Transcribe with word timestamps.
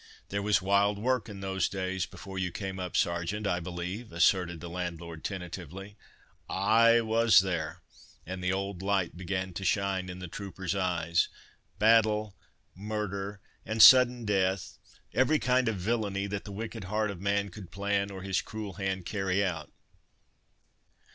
"There 0.29 0.41
was 0.41 0.63
wild 0.63 0.97
work 0.97 1.29
in 1.29 1.41
those 1.41 1.69
days 1.69 2.07
before 2.07 2.39
you 2.39 2.49
came 2.49 2.79
up, 2.79 2.97
Sergeant, 2.97 3.45
I 3.45 3.59
believe!" 3.59 4.11
asserted 4.11 4.59
the 4.59 4.67
landlord, 4.67 5.23
tentatively. 5.23 5.95
"Ay! 6.49 7.01
was 7.01 7.41
there," 7.41 7.83
and 8.25 8.43
the 8.43 8.51
old 8.51 8.81
light 8.81 9.15
began 9.15 9.53
to 9.53 9.63
shine 9.63 10.09
in 10.09 10.17
the 10.17 10.27
trooper's 10.27 10.73
eyes. 10.73 11.29
"Battle, 11.77 12.35
murder, 12.73 13.41
and 13.63 13.79
sudden 13.79 14.25
death, 14.25 14.79
every 15.13 15.37
kind 15.37 15.67
of 15.67 15.75
villany 15.75 16.25
that 16.25 16.45
the 16.45 16.51
wicked 16.51 16.85
heart 16.85 17.11
of 17.11 17.21
man 17.21 17.49
could 17.49 17.69
plan, 17.69 18.09
or 18.09 18.23
his 18.23 18.41
cruel 18.41 18.73
hand 18.81 19.05
carry 19.05 19.45
out. 19.45 19.71